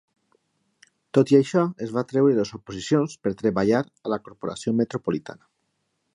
Tot 1.17 1.33
i 1.33 1.37
això, 1.39 1.65
es 1.87 1.93
va 1.97 2.03
treure 2.13 2.33
les 2.39 2.55
oposicions 2.59 3.15
per 3.27 3.35
treballar 3.43 3.83
a 3.93 4.15
la 4.17 4.21
Corporació 4.27 4.77
Metropolitana. 4.81 5.49